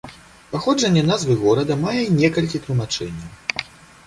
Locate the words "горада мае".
1.43-2.01